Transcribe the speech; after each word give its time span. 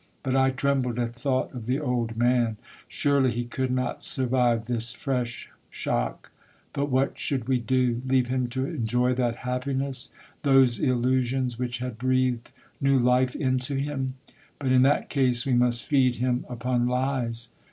But 0.23 0.35
I 0.35 0.49
trembled 0.49 0.97
at 0.97 1.13
thought 1.13 1.53
of 1.53 1.67
the 1.67 1.79
old 1.79 2.17
man. 2.17 2.57
Surely 2.87 3.29
he 3.29 3.45
could 3.45 3.69
not 3.69 4.01
survive 4.01 4.65
this 4.65 4.93
fresh 4.95 5.51
shock. 5.69 6.31
But 6.73 6.89
what 6.89 7.19
should 7.19 7.47
we 7.47 7.59
do? 7.59 8.01
Leave 8.07 8.27
him 8.27 8.47
to 8.47 8.65
enjoy 8.65 9.13
that 9.13 9.35
happiness, 9.45 10.09
those 10.41 10.79
illusions 10.79 11.59
which 11.59 11.77
had 11.77 11.99
breathed 11.99 12.49
new 12.81 12.97
life 12.97 13.35
into 13.35 13.75
him? 13.75 14.15
But 14.57 14.71
in 14.71 14.81
that 14.81 15.09
case 15.11 15.45
we 15.45 15.53
must 15.53 15.85
feed 15.85 16.15
him 16.15 16.47
upon 16.49 16.87
lies. 16.87 17.49